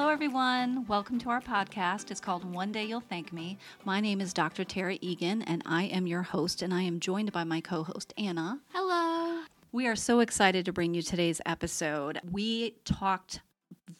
[0.00, 0.86] Hello, everyone.
[0.86, 2.10] Welcome to our podcast.
[2.10, 3.58] It's called One Day You'll Thank Me.
[3.84, 4.64] My name is Dr.
[4.64, 8.14] Tara Egan, and I am your host, and I am joined by my co host,
[8.16, 8.60] Anna.
[8.72, 9.42] Hello.
[9.72, 12.18] We are so excited to bring you today's episode.
[12.32, 13.42] We talked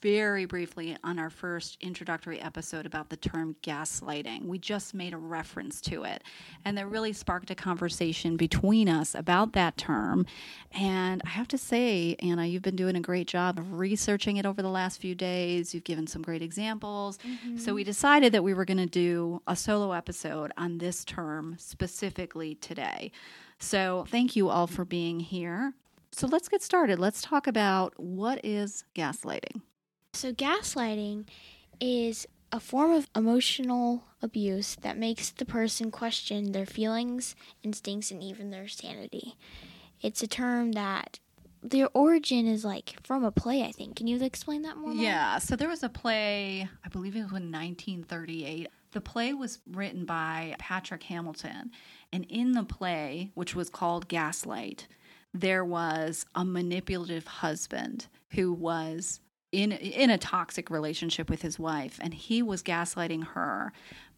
[0.00, 4.46] very briefly on our first introductory episode about the term gaslighting.
[4.46, 6.22] We just made a reference to it,
[6.64, 10.26] and that really sparked a conversation between us about that term.
[10.72, 14.46] And I have to say, Anna, you've been doing a great job of researching it
[14.46, 15.74] over the last few days.
[15.74, 17.18] You've given some great examples.
[17.18, 17.58] Mm-hmm.
[17.58, 21.56] So we decided that we were going to do a solo episode on this term
[21.58, 23.12] specifically today.
[23.58, 25.74] So thank you all for being here.
[26.12, 26.98] So let's get started.
[26.98, 29.60] Let's talk about what is gaslighting.
[30.12, 31.28] So, gaslighting
[31.80, 38.22] is a form of emotional abuse that makes the person question their feelings, instincts, and
[38.22, 39.36] even their sanity.
[40.02, 41.20] It's a term that
[41.62, 43.96] their origin is like from a play, I think.
[43.96, 44.92] Can you explain that more?
[44.92, 48.68] Yeah, so there was a play, I believe it was in 1938.
[48.92, 51.70] The play was written by Patrick Hamilton,
[52.12, 54.88] and in the play, which was called Gaslight,
[55.32, 59.20] there was a manipulative husband who was
[59.52, 63.72] in in a toxic relationship with his wife and he was gaslighting her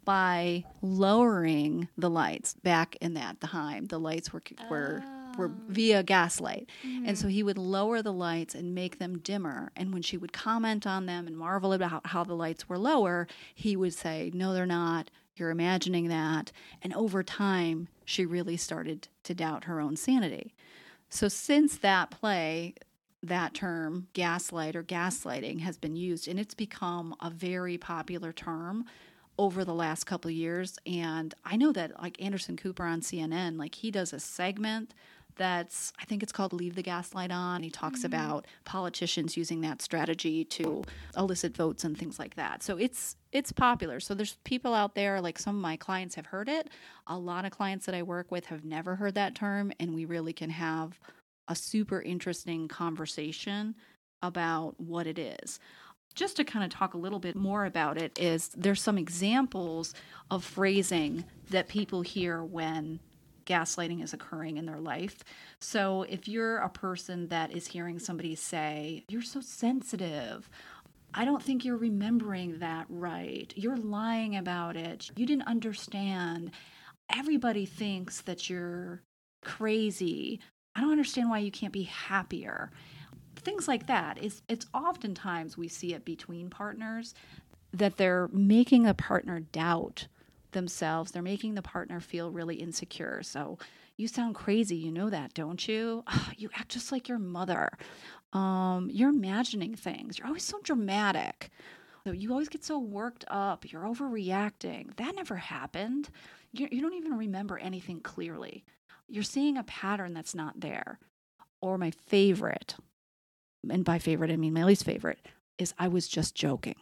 [0.04, 3.86] by lowering the lights back in that time.
[3.86, 5.32] The lights were were oh.
[5.38, 6.68] were via gaslight.
[6.84, 7.06] Mm-hmm.
[7.06, 9.72] and so he would lower the lights and make them dimmer.
[9.76, 13.26] And when she would comment on them and marvel about how the lights were lower
[13.54, 15.10] he would say no they're not.
[15.34, 16.52] You're imagining that.
[16.82, 20.54] And over time she really started to doubt her own sanity.
[21.08, 22.74] So since that play
[23.22, 28.84] that term, gaslight or gaslighting, has been used, and it's become a very popular term
[29.38, 30.78] over the last couple of years.
[30.86, 34.94] And I know that, like Anderson Cooper on CNN, like he does a segment
[35.36, 37.62] that's I think it's called Leave the Gaslight On.
[37.62, 38.06] He talks mm-hmm.
[38.06, 40.82] about politicians using that strategy to
[41.16, 42.62] elicit votes and things like that.
[42.62, 44.00] So it's it's popular.
[44.00, 46.68] So there's people out there like some of my clients have heard it.
[47.06, 50.04] A lot of clients that I work with have never heard that term and we
[50.04, 50.98] really can have
[51.52, 53.74] a super interesting conversation
[54.22, 55.60] about what it is.
[56.14, 59.94] Just to kind of talk a little bit more about it is there's some examples
[60.30, 63.00] of phrasing that people hear when
[63.44, 65.22] gaslighting is occurring in their life.
[65.60, 70.48] So if you're a person that is hearing somebody say, "You're so sensitive,"
[71.12, 73.52] I don't think you're remembering that right.
[73.56, 75.10] You're lying about it.
[75.16, 76.52] You didn't understand.
[77.14, 79.02] Everybody thinks that you're
[79.42, 80.40] crazy.
[80.74, 82.70] I don't understand why you can't be happier.
[83.36, 84.22] Things like that.
[84.22, 87.14] Is it's oftentimes we see it between partners
[87.72, 90.06] that they're making a partner doubt
[90.52, 91.10] themselves.
[91.10, 93.22] They're making the partner feel really insecure.
[93.22, 93.58] So
[93.96, 94.76] you sound crazy.
[94.76, 96.04] You know that, don't you?
[96.06, 97.70] Oh, you act just like your mother.
[98.32, 100.18] Um, you're imagining things.
[100.18, 101.50] You're always so dramatic.
[102.04, 103.70] You always get so worked up.
[103.70, 104.96] You're overreacting.
[104.96, 106.08] That never happened.
[106.52, 108.64] You, you don't even remember anything clearly
[109.08, 110.98] you're seeing a pattern that's not there.
[111.60, 112.74] Or my favorite,
[113.68, 115.20] and by favorite, I mean my least favorite,
[115.58, 116.76] is I was just joking.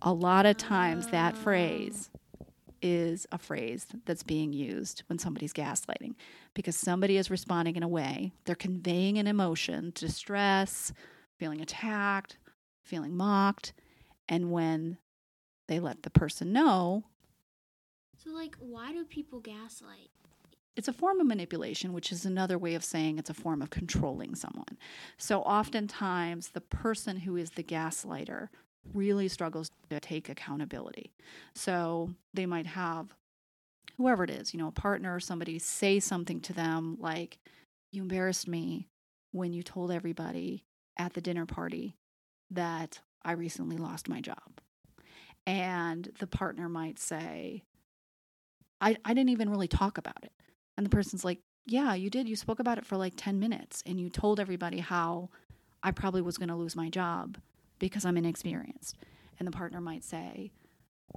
[0.00, 2.46] A lot of times that phrase ah.
[2.80, 6.14] is a phrase that's being used when somebody's gaslighting
[6.54, 10.92] because somebody is responding in a way, they're conveying an emotion, distress,
[11.38, 12.38] feeling attacked,
[12.82, 13.72] feeling mocked,
[14.28, 14.96] and when
[15.68, 17.04] they let the person know.
[18.22, 20.10] So, like, why do people gaslight?
[20.76, 23.70] It's a form of manipulation, which is another way of saying it's a form of
[23.70, 24.78] controlling someone.
[25.18, 28.48] So oftentimes, the person who is the gaslighter
[28.94, 31.12] really struggles to take accountability.
[31.54, 33.14] So they might have
[33.96, 37.38] whoever it is, you know, a partner or somebody say something to them like,
[37.90, 38.88] You embarrassed me
[39.32, 40.64] when you told everybody
[40.96, 41.96] at the dinner party
[42.50, 44.60] that I recently lost my job.
[45.46, 47.62] And the partner might say,
[48.80, 50.32] I, I didn't even really talk about it.
[50.76, 52.28] And the person's like, Yeah, you did.
[52.28, 55.30] You spoke about it for like 10 minutes and you told everybody how
[55.82, 57.38] I probably was going to lose my job
[57.78, 58.96] because I'm inexperienced.
[59.38, 60.52] And the partner might say,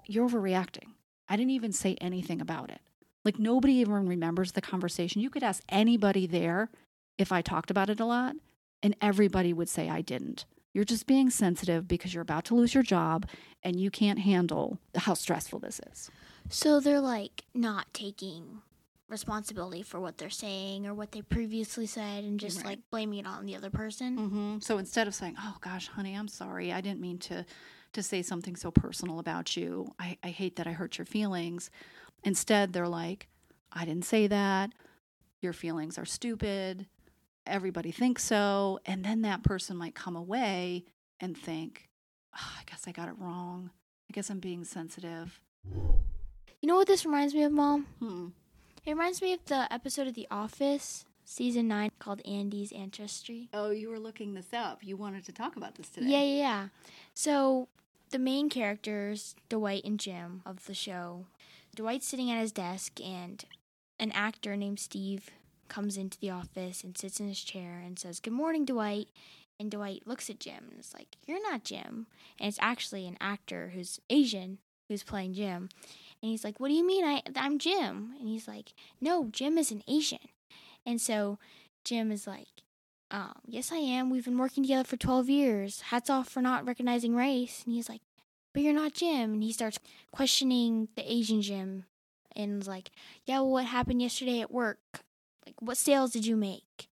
[0.05, 0.93] You're overreacting.
[1.27, 2.81] I didn't even say anything about it.
[3.23, 5.21] Like nobody even remembers the conversation.
[5.21, 6.69] You could ask anybody there
[7.17, 8.35] if I talked about it a lot,
[8.83, 10.45] and everybody would say I didn't.
[10.73, 13.27] You're just being sensitive because you're about to lose your job
[13.63, 16.11] and you can't handle how stressful this is.
[16.49, 18.61] So they're like not taking
[19.07, 22.65] responsibility for what they're saying or what they previously said and just right.
[22.65, 24.17] like blaming it on the other person.
[24.17, 24.59] Mm-hmm.
[24.59, 26.71] So instead of saying, "Oh gosh, honey, I'm sorry.
[26.71, 27.45] I didn't mean to
[27.93, 29.93] to say something so personal about you.
[29.99, 31.69] I, I hate that I hurt your feelings."
[32.23, 33.27] Instead, they're like,
[33.71, 34.71] "I didn't say that.
[35.41, 36.87] Your feelings are stupid.
[37.45, 40.85] Everybody thinks so." And then that person might come away
[41.19, 41.89] and think,
[42.35, 43.69] oh, I guess I got it wrong.
[44.09, 45.39] I guess I'm being sensitive.
[45.63, 47.87] You know what this reminds me of, Mom?
[47.99, 48.27] Hmm.
[48.85, 53.49] It reminds me of the episode of The Office, season nine, called Andy's Ancestry.
[53.51, 54.83] Oh, you were looking this up.
[54.83, 56.05] You wanted to talk about this today.
[56.05, 56.67] Yeah, yeah, yeah.
[57.15, 57.67] So
[58.11, 61.25] the main characters, Dwight and Jim of the show,
[61.75, 63.43] Dwight's sitting at his desk, and
[63.99, 65.31] an actor named Steve
[65.67, 69.07] comes into the office and sits in his chair and says, Good morning, Dwight.
[69.59, 72.05] And Dwight looks at Jim and is like, You're not Jim.
[72.39, 75.69] And it's actually an actor who's Asian who's playing Jim.
[76.25, 78.15] And he's like, What do you mean I, I'm Jim?
[78.19, 80.17] And he's like, No, Jim is an Asian.
[80.83, 81.37] And so
[81.83, 82.47] Jim is like,
[83.11, 84.09] um, Yes, I am.
[84.09, 85.81] We've been working together for 12 years.
[85.81, 87.61] Hats off for not recognizing race.
[87.63, 88.01] And he's like,
[88.55, 89.33] But you're not Jim.
[89.33, 89.77] And he starts
[90.11, 91.85] questioning the Asian Jim
[92.35, 92.89] and is like,
[93.25, 94.79] Yeah, well, what happened yesterday at work?
[95.45, 96.89] Like, what sales did you make?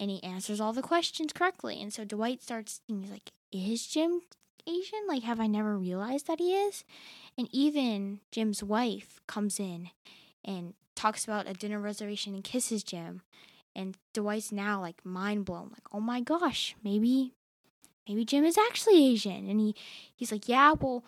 [0.00, 1.80] And he answers all the questions correctly.
[1.80, 4.22] And so Dwight starts, he's like, Is Jim
[4.66, 5.00] Asian?
[5.08, 6.84] Like, have I never realized that he is?
[7.36, 9.90] And even Jim's wife comes in
[10.44, 13.22] and talks about a dinner reservation and kisses Jim.
[13.74, 17.32] And Dwight's now like mind blown, like, oh my gosh, maybe
[18.06, 19.48] maybe Jim is actually Asian.
[19.48, 19.74] And he,
[20.14, 21.04] he's like, Yeah, well,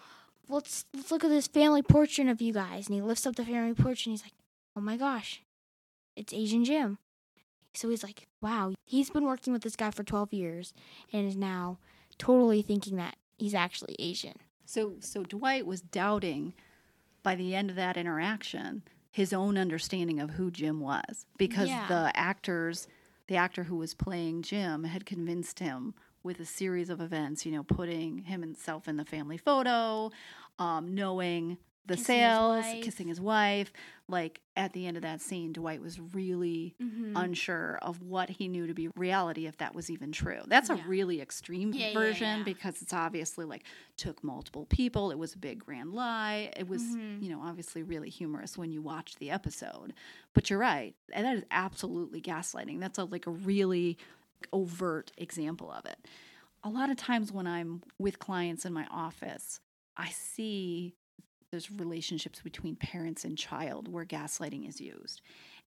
[0.48, 2.86] let's let's look at this family portrait of you guys.
[2.86, 4.32] And he lifts up the family portrait and he's like,
[4.76, 5.42] Oh my gosh,
[6.16, 6.98] it's Asian Jim.
[7.74, 10.72] So he's like, Wow, he's been working with this guy for twelve years
[11.12, 11.78] and is now
[12.16, 14.34] totally thinking that he's actually Asian.
[14.64, 16.54] So so Dwight was doubting
[17.22, 21.86] by the end of that interaction his own understanding of who Jim was because Yeah.
[21.88, 22.88] the actors
[23.26, 27.52] the actor who was playing Jim had convinced him with a series of events, you
[27.52, 30.10] know, putting him himself in the family photo,
[30.58, 32.82] um, knowing the Kissing sales, wife.
[32.84, 33.72] kissing his wife.
[34.08, 37.16] Like at the end of that scene, Dwight was really Mm-hmm.
[37.16, 40.40] unsure of what he knew to be reality if that was even true.
[40.46, 42.44] That's a really extreme Yeah, yeah, version yeah.
[42.44, 43.64] because it's obviously like
[43.96, 45.10] took multiple people.
[45.10, 46.50] It was a big grand lie.
[46.56, 47.22] It was, Mhm.
[47.22, 49.92] you know, obviously really humorous when you watch the episode.
[50.32, 50.94] But you're right.
[51.12, 52.80] And that is absolutely gaslighting.
[52.80, 53.96] That's a like a really
[54.52, 55.98] overt example of it.
[56.62, 59.60] A lot of times when I'm with clients in my office,
[59.96, 60.94] I see
[61.54, 65.20] there's relationships between parents and child where gaslighting is used.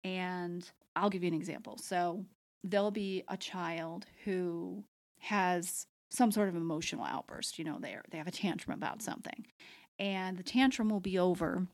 [0.06, 1.78] And I'll give you an example.
[1.78, 2.24] So
[2.64, 4.86] there'll be a child who
[5.20, 9.46] has some sort of emotional outburst, you know, they they have a tantrum about something.
[10.00, 11.68] And the tantrum will be over.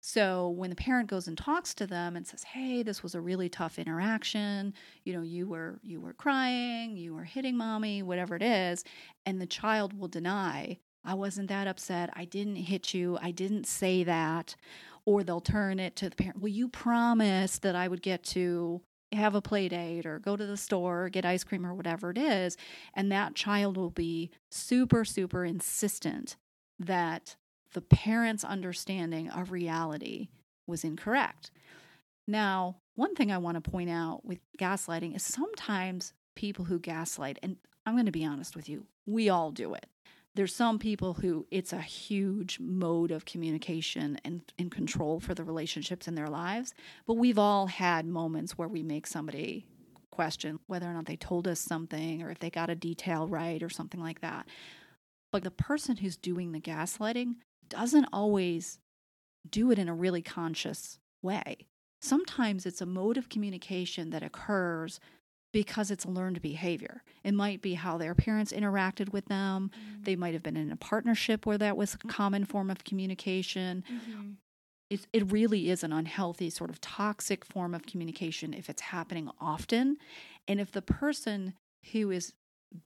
[0.00, 3.20] So when the parent goes and talks to them and says, "Hey, this was a
[3.20, 4.72] really tough interaction.
[5.04, 8.82] You know, you were you were crying, you were hitting mommy, whatever it is,"
[9.26, 12.10] and the child will deny, "I wasn't that upset.
[12.14, 13.18] I didn't hit you.
[13.20, 14.56] I didn't say that."
[15.04, 18.82] Or they'll turn it to the parent, "Well, you promised that I would get to
[19.12, 22.10] have a play date or go to the store, or get ice cream or whatever
[22.10, 22.56] it is."
[22.94, 26.36] And that child will be super super insistent
[26.78, 27.36] that
[27.72, 30.28] the parent's understanding of reality
[30.66, 31.50] was incorrect.
[32.28, 37.38] Now, one thing I want to point out with gaslighting is sometimes people who gaslight,
[37.42, 39.86] and I'm going to be honest with you, we all do it.
[40.34, 45.44] There's some people who it's a huge mode of communication and, and control for the
[45.44, 46.74] relationships in their lives.
[47.06, 49.66] But we've all had moments where we make somebody
[50.10, 53.62] question whether or not they told us something or if they got a detail right
[53.62, 54.46] or something like that.
[55.30, 57.36] But the person who's doing the gaslighting
[57.68, 58.78] doesn't always
[59.48, 61.66] do it in a really conscious way.
[62.00, 64.98] Sometimes it's a mode of communication that occurs
[65.52, 67.02] because it's learned behavior.
[67.22, 69.70] It might be how their parents interacted with them.
[70.02, 73.84] They might have been in a partnership where that was a common form of communication.
[73.90, 74.30] Mm-hmm.
[74.90, 79.30] It, it really is an unhealthy, sort of toxic form of communication if it's happening
[79.40, 79.98] often.
[80.48, 81.54] And if the person
[81.92, 82.32] who is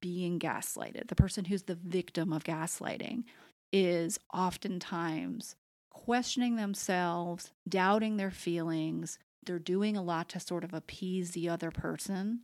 [0.00, 3.25] being gaslighted, the person who's the victim of gaslighting,
[3.73, 5.54] is oftentimes
[5.90, 9.18] questioning themselves, doubting their feelings.
[9.44, 12.40] They're doing a lot to sort of appease the other person.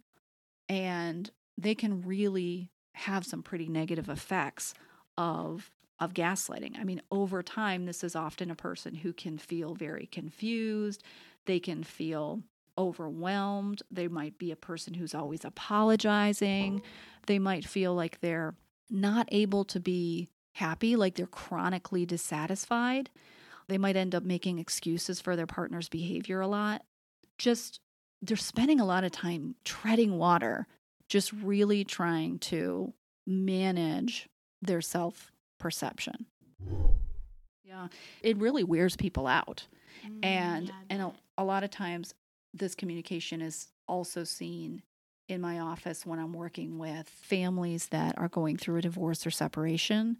[0.73, 4.75] And they can really have some pretty negative effects
[5.19, 6.77] of of gaslighting.
[6.81, 11.05] I mean, over time this is often a person who can feel very confused.
[11.47, 12.43] They can feel
[12.77, 13.83] overwhelmed.
[13.91, 16.83] They might be a person who's always apologizing.
[17.27, 18.55] They might feel like they're
[18.91, 23.11] not able to be happy, like they're chronically dissatisfied.
[23.69, 26.83] They might end up making excuses for their partner's behavior a lot.
[27.39, 27.79] Just
[28.23, 30.67] they're spending a lot of time treading water,
[31.09, 32.95] just really trying to
[33.27, 34.29] manage
[34.63, 36.27] their self perception.
[37.65, 37.89] Yeah,
[38.23, 39.67] it really wears people out.
[40.07, 42.15] Mm, and and a, a lot of times
[42.55, 44.83] this communication is also seen
[45.29, 49.31] in my office when I'm working with families that are going through a divorce or
[49.31, 50.19] separation.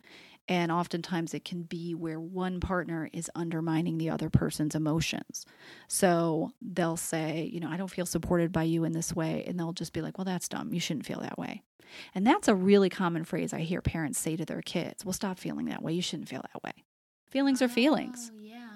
[0.49, 5.47] And oftentimes it can be where one partner is undermining the other person's emotions.
[5.89, 9.45] So they'll say, you know, I don't feel supported by you in this way.
[9.47, 10.73] And they'll just be like, well, that's dumb.
[10.73, 11.63] You shouldn't feel that way.
[12.15, 15.05] And that's a really common phrase I hear parents say to their kids.
[15.05, 15.93] Well, stop feeling that way.
[15.93, 16.85] You shouldn't feel that way.
[17.31, 18.31] Feelings are feelings.
[18.35, 18.69] Oh, yeah.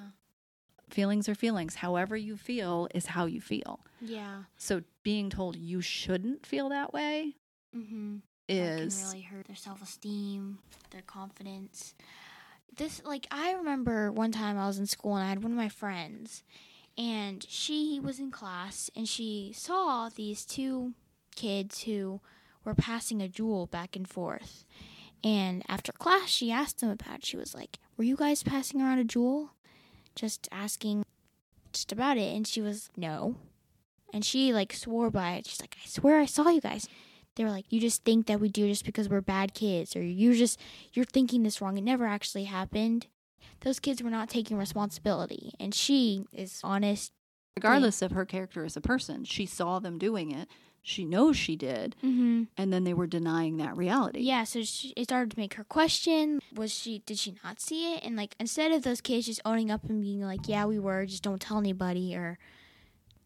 [0.90, 1.75] Feelings are feelings.
[1.76, 3.80] However you feel is how you feel.
[4.00, 4.44] Yeah.
[4.56, 7.35] So being told you shouldn't feel that way
[7.76, 8.16] Mm-hmm.
[8.48, 10.58] Is can really hurt their self-esteem,
[10.90, 11.94] their confidence.
[12.76, 15.58] This like I remember one time I was in school and I had one of
[15.58, 16.44] my friends
[16.96, 20.92] and she was in class and she saw these two
[21.34, 22.20] kids who
[22.64, 24.64] were passing a Juul back and forth.
[25.24, 27.24] And after class she asked them about it.
[27.26, 29.50] She was like, "Were you guys passing around a Juul?"
[30.14, 31.04] Just asking
[31.72, 33.36] just about it and she was, "No."
[34.12, 35.46] And she like swore by it.
[35.46, 36.86] She's like, "I swear I saw you guys."
[37.37, 40.02] They were like, you just think that we do just because we're bad kids, or
[40.02, 40.59] you just
[40.93, 41.78] you're thinking this wrong.
[41.78, 43.07] It never actually happened.
[43.61, 47.12] Those kids were not taking responsibility, and she is honest.
[47.57, 50.49] regardless of her character as a person, she saw them doing it.
[50.83, 52.45] She knows she did, Mm-hmm.
[52.57, 54.21] and then they were denying that reality.
[54.21, 57.00] Yeah, so she, it started to make her question: Was she?
[57.07, 58.05] Did she not see it?
[58.05, 61.05] And like, instead of those kids just owning up and being like, "Yeah, we were,"
[61.07, 62.38] just don't tell anybody, or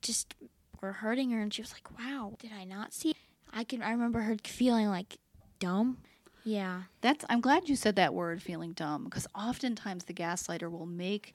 [0.01, 0.35] just
[0.81, 3.17] were hurting her, and she was like, "Wow, did I not see?" It?
[3.53, 3.83] I can.
[3.83, 5.19] I remember her feeling like
[5.59, 5.99] dumb.
[6.45, 6.83] Yeah.
[7.01, 11.35] That's I'm glad you said that word feeling dumb because oftentimes the gaslighter will make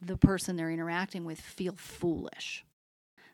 [0.00, 2.64] the person they're interacting with feel foolish.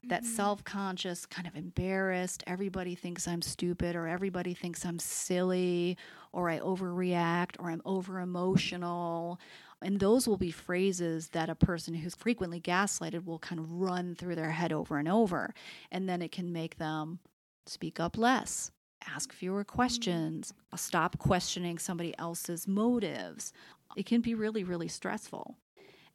[0.04, 0.26] That Mhm.
[0.26, 5.96] self-conscious, kind of embarrassed, everybody thinks I'm stupid or everybody thinks I'm silly
[6.32, 9.40] or I overreact or I'm over emotional.
[9.82, 14.14] And those will be phrases that a person who's frequently gaslighted will kind of run
[14.14, 15.52] through their head over and over.
[15.90, 17.18] And then it can make them
[17.68, 18.70] speak up less,
[19.06, 23.52] ask fewer questions, stop questioning somebody else's motives.
[23.96, 25.56] It can be really, really stressful.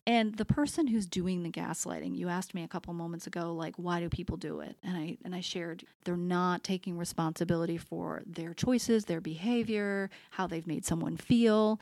[0.05, 3.75] And the person who's doing the gaslighting, you asked me a couple moments ago, like,
[3.77, 4.75] why do people do it?
[4.83, 10.45] And I and I shared they're not taking responsibility for their choices, their behavior, how
[10.45, 11.79] they've made someone feel,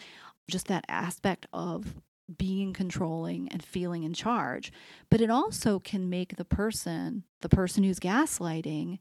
[0.48, 1.96] just that aspect of
[2.38, 4.72] being controlling and feeling in charge.
[5.10, 9.00] But it also can make the person, the person who's gaslighting,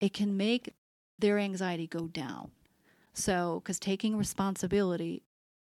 [0.00, 0.74] it can make
[1.18, 2.50] their anxiety go down.
[3.14, 5.22] So, because taking responsibility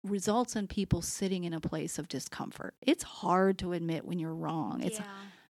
[0.08, 2.74] results in people sitting in a place of discomfort.
[2.80, 4.82] It's hard to admit when you're wrong.
[4.82, 5.06] It's yeah.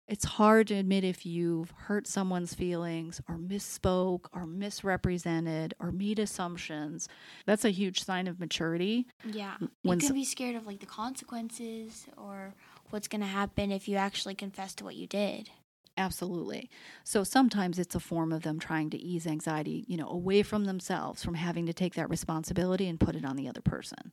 [0.09, 6.19] it's hard to admit if you've hurt someone's feelings or misspoke or misrepresented or made
[6.19, 7.09] assumptions.
[7.45, 9.07] That's a huge sign of maturity.
[9.25, 9.57] Yeah.
[9.83, 12.55] When you can be scared of like the consequences or
[12.91, 15.51] what's going to happen if you actually confess to what you did.
[15.99, 16.69] Absolutely.
[17.05, 20.65] So sometimes it's a form of them trying to ease anxiety, you know, away from
[20.65, 24.13] themselves, from having to take that responsibility and put it on the other person.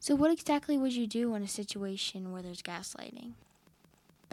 [0.00, 3.34] So, what exactly would you do in a situation where there's gaslighting?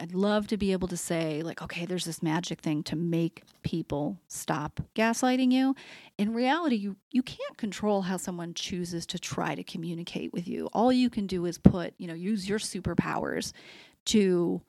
[0.00, 3.42] I'd love to be able to say, like, okay, there's this magic thing to make
[3.62, 5.76] people stop gaslighting you.
[6.16, 10.70] In reality, you, you can't control how someone chooses to try to communicate with you.
[10.72, 13.52] All you can do is put, you know, use your superpowers
[14.06, 14.62] to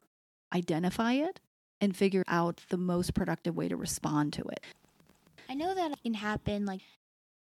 [0.53, 1.39] identify it
[1.81, 4.61] and figure out the most productive way to respond to it.
[5.49, 6.65] I know that can happen.
[6.65, 6.81] Like,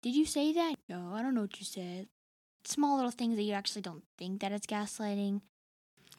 [0.03, 0.75] did you say that?
[0.89, 2.09] No, I don't know what you said.
[2.65, 5.43] Small little things that you actually don't think that it's gaslighting.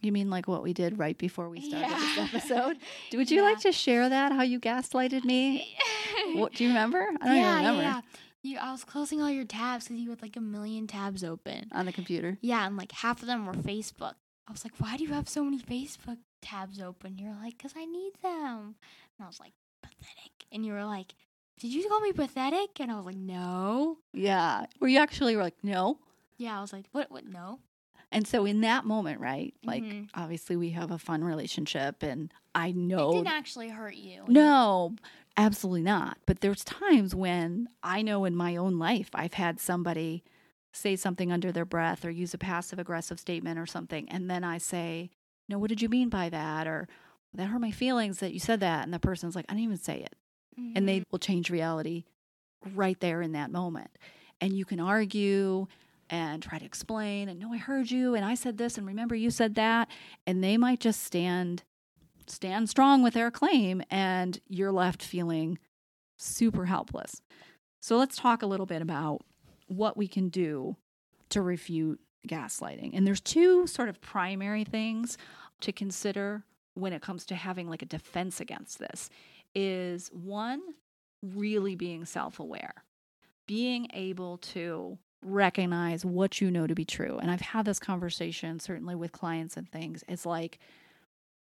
[0.02, 2.78] You mean like what we did right before we started this episode?
[3.14, 5.76] Would you like to share that, how you gaslighted me?
[6.36, 7.10] What, do you remember?
[7.22, 7.82] I don't yeah, even remember.
[7.82, 8.02] yeah, yeah.
[8.44, 11.70] You, I was closing all your tabs because you had like a million tabs open.
[11.72, 12.38] On the computer.
[12.42, 14.14] Yeah, and like half of them were Facebook.
[14.48, 17.18] I was like, why do you have so many Facebook tabs open?
[17.18, 18.76] You're like, because I need them.
[19.18, 20.46] And I was like, pathetic.
[20.52, 21.14] And you were like,
[21.60, 22.80] did you call me pathetic?
[22.80, 23.98] And I was like, no.
[24.14, 24.66] Yeah.
[24.80, 26.00] Were you actually were like, no.
[26.38, 27.12] Yeah, I was like, what?
[27.12, 27.26] What?
[27.26, 27.60] No.
[28.12, 29.54] And so in that moment, right?
[29.64, 30.10] Like Mhm.
[30.14, 34.24] obviously we have a fun relationship and I know It didn't actually hurt you.
[34.28, 34.96] No,
[35.36, 36.18] absolutely not.
[36.28, 40.24] But there's times when I know in my own life I've had somebody
[40.72, 44.44] say something under their breath or use a passive aggressive statement or something and then
[44.44, 45.10] I say,
[45.50, 46.88] "No, what did you mean by that?" or
[47.34, 49.78] that hurt my feelings that you said that and the person's like, "I didn't even
[49.78, 50.16] say it."
[50.76, 51.10] And they mm-hmm.
[51.12, 52.04] will change reality
[52.76, 53.98] right there in that moment.
[54.40, 55.68] And you can argue
[56.10, 59.16] and try to explain and no I heard you and I said this and remember
[59.16, 59.90] you said that
[60.28, 61.64] and they might just stand
[62.28, 65.58] stand strong with their claim and you're left feeling
[66.18, 67.22] super helpless.
[67.82, 69.22] So let's talk a little bit about
[69.68, 70.78] what we can do
[71.30, 72.92] to refute gaslighting.
[72.94, 75.18] And there's two sort of primary things
[75.62, 76.44] to consider
[76.76, 79.10] when it comes to having like a defense against this
[79.56, 80.62] is one
[81.22, 82.74] really being self aware,
[83.48, 87.18] being able to recognize what you know to be true.
[87.20, 90.04] And I've had this conversation certainly with clients and things.
[90.08, 90.60] It's like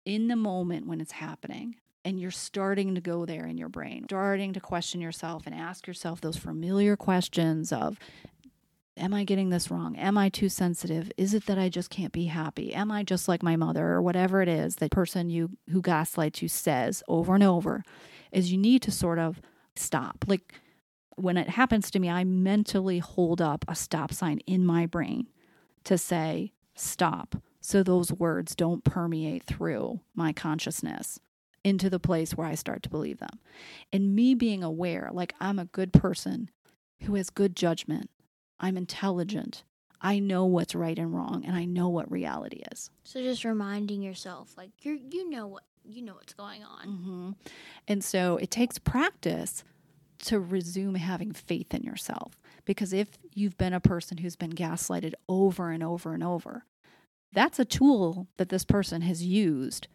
[0.04, 4.04] in the moment when it's happening, and you're starting to go there in your brain,
[4.08, 7.98] starting to question yourself and ask yourself those familiar questions of
[8.96, 9.96] Am I getting this wrong?
[9.96, 11.10] Am I too sensitive?
[11.16, 12.74] Is it that I just can't be happy?
[12.74, 16.42] Am I just like my mother or whatever it is that person you who gaslights
[16.42, 17.82] you says over and over
[18.32, 19.40] is you need to sort of
[19.76, 20.24] stop.
[20.26, 20.54] Like
[21.16, 25.28] when it happens to me, I mentally hold up a stop sign in my brain
[25.84, 31.18] to say stop so those words don't permeate through my consciousness
[31.64, 33.38] into the place where I start to believe them.
[33.92, 36.50] And me being aware, like I'm a good person
[37.02, 38.10] who has good judgment,
[38.62, 39.64] I'm intelligent,
[40.00, 42.90] I know what's right and wrong, and I know what reality is.
[43.04, 46.86] So just reminding yourself, like you you know what you know what's going on.
[46.86, 47.30] Mm-hmm.
[47.88, 49.64] And so it takes practice
[50.24, 52.38] to resume having faith in yourself.
[52.64, 56.64] Because if you've been a person who's been gaslighted over and over and over,
[57.32, 59.88] that's a tool that this person has used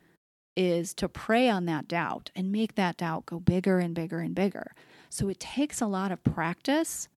[0.56, 4.36] is to prey on that doubt and make that doubt go bigger and bigger and
[4.36, 4.74] bigger.
[5.10, 7.08] So it takes a lot of practice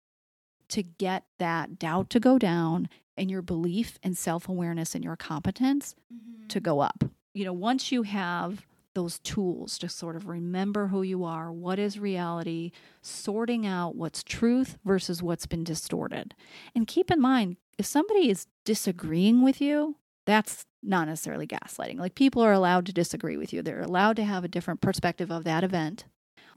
[0.70, 5.16] to get that doubt to go down and your belief and self awareness and your
[5.16, 6.46] competence mm-hmm.
[6.48, 7.04] to go up.
[7.34, 11.78] You know, once you have those tools to sort of remember who you are, what
[11.78, 12.72] is reality,
[13.02, 16.34] sorting out what's truth versus what's been distorted.
[16.74, 19.96] And keep in mind, if somebody is disagreeing with you,
[20.26, 21.98] that's not necessarily gaslighting.
[21.98, 23.62] Like people are allowed to disagree with you.
[23.62, 26.04] They're allowed to have a different perspective of that event,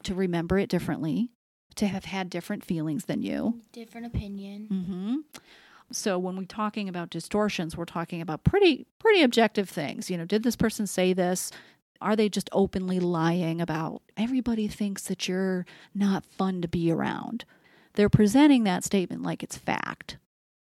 [0.03, 1.29] to remember it differently,
[1.75, 4.67] to have had different feelings than you, different opinion.
[4.71, 5.15] Mm-hmm.
[5.91, 10.09] So when we're talking about distortions, we're talking about pretty pretty objective things.
[10.09, 11.51] You know, did this person say this?
[12.01, 15.65] Are they just openly lying about everybody thinks that you're
[15.95, 17.45] not fun to be around?
[17.93, 20.17] They're presenting that statement like it's fact,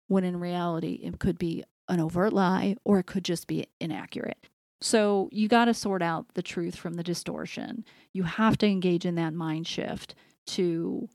[0.07, 4.47] when in reality it could be an overt lie or it could just be inaccurate.
[4.81, 7.85] So you got to sort out the truth from the distortion.
[8.13, 10.15] You have to engage in that mind shift
[10.47, 11.09] to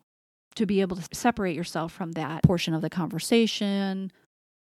[0.56, 4.12] to be able to separate yourself from that portion of the conversation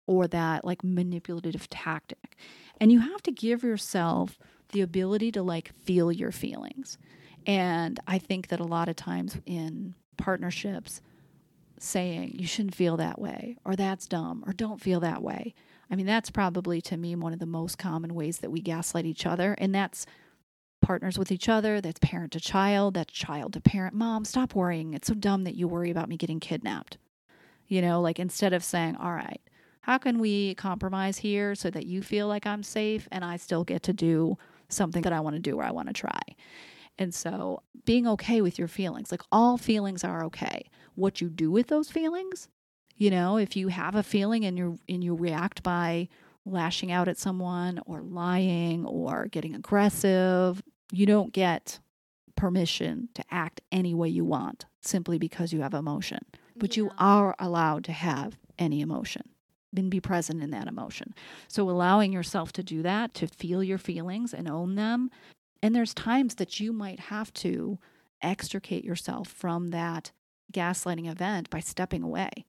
[0.07, 2.37] or that like manipulative tactic.
[2.79, 4.39] And you have to give yourself
[4.73, 6.99] the ability to like feel your feelings.
[7.47, 11.01] And I think that a lot of times in partnerships
[11.79, 15.55] saying you shouldn't feel that way or that's dumb or don't feel that way
[15.91, 19.07] I mean, that's probably to me one of the most common ways that we gaslight
[19.07, 19.55] each other.
[19.55, 20.07] And that's
[20.81, 23.95] partners with each other, that's parent to child, that's child to parent.
[23.95, 24.95] Mom, stop worrying.
[24.95, 26.99] It's so dumb that you worry about me getting kidnapped.
[27.67, 29.41] You know, like instead of saying, all right,
[29.83, 33.65] how can we compromise here so that you feel like I'm safe and I still
[33.65, 34.39] get to do
[34.69, 36.21] something that I want to do or I want to try?
[36.99, 40.71] And so being okay with your feelings, like all feelings are okay.
[40.95, 42.49] What you do with those feelings
[42.99, 46.09] you know, if you have a feeling and you and you react by
[46.51, 51.81] lashing out at someone or lying or getting aggressive, you don't get
[52.37, 56.21] permission to act any way you want simply because you have emotion.
[56.57, 56.85] But yeah.
[56.85, 59.23] you are allowed to have any emotion
[59.77, 61.15] and be present in that emotion.
[61.47, 65.11] So allowing yourself to do that, to feel your feelings and own them.
[65.63, 67.79] And there's times that you might have to
[68.23, 70.13] extricate yourself from that
[70.53, 72.47] gaslighting event by stepping away.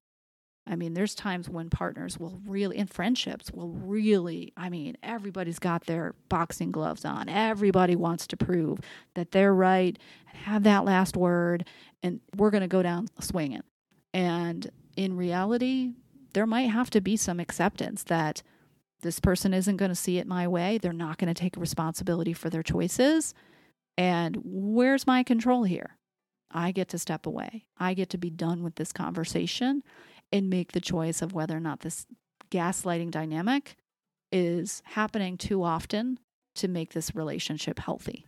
[0.67, 5.57] I mean, there's times when partners will really, in friendships, will really, I mean, everybody's
[5.57, 7.27] got their boxing gloves on.
[7.27, 8.79] Everybody wants to prove
[9.15, 9.97] that they're right
[10.29, 11.65] and have that last word,
[12.03, 13.63] and we're going to go down swinging.
[14.13, 15.93] And in reality,
[16.33, 18.43] there might have to be some acceptance that
[19.01, 20.77] this person isn't going to see it my way.
[20.77, 23.33] They're not going to take responsibility for their choices.
[23.97, 25.97] And where's my control here?
[26.51, 27.65] I get to step away.
[27.77, 29.83] I get to be done with this conversation
[30.31, 32.05] and make the choice of whether or not this
[32.51, 33.75] gaslighting dynamic
[34.31, 36.19] is happening too often
[36.55, 38.25] to make this relationship healthy.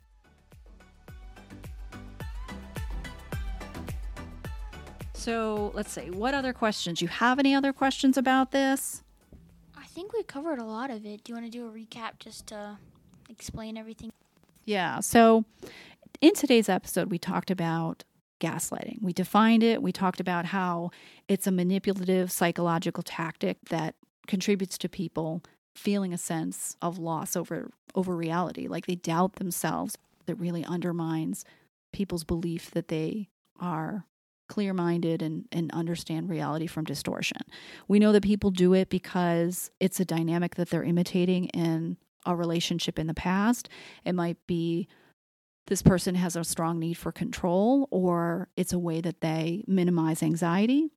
[5.14, 7.00] So let's see, what other questions?
[7.00, 9.04] You have any other questions about this?
[9.78, 11.24] I think we covered a lot of it.
[11.24, 12.80] Do you want to do a recap just to
[13.30, 14.12] explain everything?
[14.66, 15.00] Yeah.
[15.00, 15.46] So
[16.22, 18.04] in today's episode, we talked about
[18.42, 19.02] gaslighting.
[19.02, 19.82] We defined it.
[19.82, 20.92] We talked about how
[21.28, 23.96] it's a manipulative psychological tactic that
[24.28, 25.44] contributes to people
[25.76, 29.98] feeling a sense of loss over over reality, like they doubt themselves.
[30.28, 31.44] That really undermines
[31.92, 34.06] people's belief that they are
[34.48, 37.42] clear minded and, and understand reality from distortion.
[37.88, 42.36] We know that people do it because it's a dynamic that they're imitating in a
[42.36, 43.70] relationship in the past.
[44.06, 44.88] It might be
[45.68, 50.24] this person has a strong need for control or it's a way that they minimize
[50.24, 50.90] anxiety.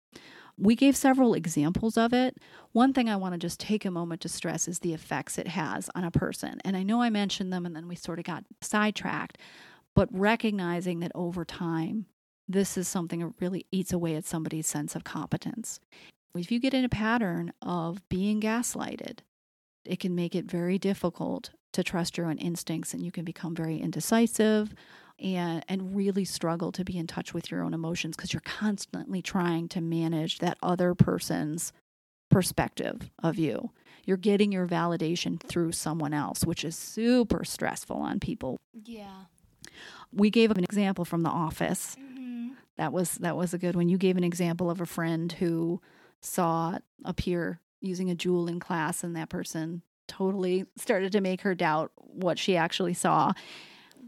[0.56, 2.38] We gave several examples of it.
[2.72, 5.48] One thing I want to just take a moment to stress is the effects it
[5.48, 6.60] has on a person.
[6.64, 9.38] And I know I mentioned them and then we sort of got sidetracked,
[9.94, 12.06] but recognizing that over time,
[12.48, 15.80] this is something that really eats away at somebody's sense of competence.
[16.36, 19.20] If you get in a pattern of being gaslighted,
[19.84, 23.54] it can make it very difficult to trust your own instincts and you can become
[23.54, 24.74] very indecisive
[25.18, 29.22] and and really struggle to be in touch with your own emotions because you're constantly
[29.22, 31.72] trying to manage that other person's
[32.30, 33.70] perspective of you.
[34.04, 38.58] You're getting your validation through someone else, which is super stressful on people.
[38.84, 39.24] Yeah.
[40.12, 41.96] We gave an example from the office.
[41.98, 42.48] Mm-hmm.
[42.76, 43.88] That was that was a good one.
[43.88, 45.80] You gave an example of a friend who
[46.20, 51.42] saw a peer using a Juul in class and that person totally started to make
[51.42, 53.32] her doubt what she actually saw.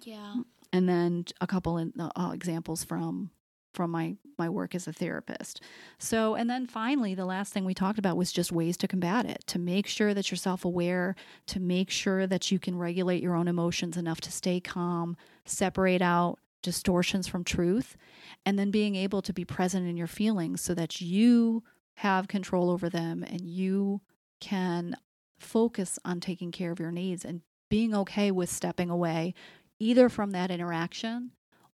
[0.02, 0.36] Yeah.
[0.72, 3.30] And then a couple of uh, examples from
[3.72, 5.62] from my my work as a therapist.
[5.98, 9.24] So, and then finally, the last thing we talked about was just ways to combat
[9.24, 11.14] it, to make sure that you're self-aware,
[11.46, 16.02] to make sure that you can regulate your own emotions enough to stay calm, separate
[16.02, 17.96] out distortions from truth,
[18.44, 21.62] and then being able to be present in your feelings so that you
[21.94, 24.00] have control over them and you
[24.40, 24.96] can
[25.38, 29.34] focus on taking care of your needs and being okay with stepping away
[29.78, 31.32] either from that interaction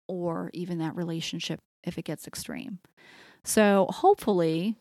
[0.09, 2.79] or even that relationship if it gets extreme.
[3.45, 4.77] So, hopefully,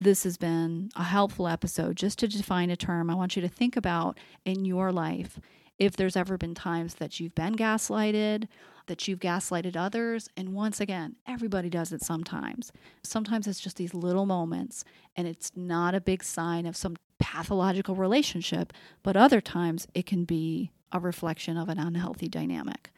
[0.00, 3.10] this has been a helpful episode just to define a term.
[3.10, 5.40] I want you to think about in your life
[5.78, 8.46] if there's ever been times that you've been gaslighted,
[8.86, 10.28] that you've gaslighted others.
[10.36, 12.70] And once again, everybody does it sometimes.
[13.02, 14.84] Sometimes it's just these little moments,
[15.16, 18.72] and it's not a big sign of some pathological relationship,
[19.02, 22.90] but other times it can be a reflection of an unhealthy dynamic.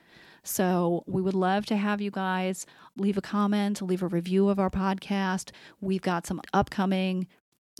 [0.43, 4.61] So, we would love to have you guys leave a comment, leave a review of
[4.61, 5.51] our podcast.
[5.81, 7.27] We've got some upcoming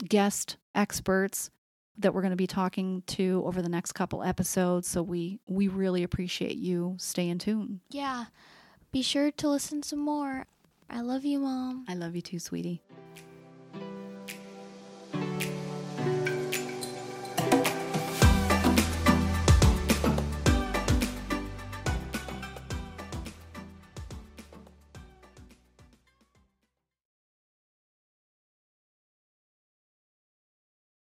[0.05, 1.49] guest experts
[1.97, 4.87] that we're going to be talking to over the next couple episodes.
[4.87, 7.79] So we we really appreciate you staying tuned.
[7.89, 8.25] Yeah.
[8.91, 10.45] Be sure to listen some more.
[10.89, 11.85] I love you, mom.
[11.87, 12.81] I love you too, sweetie.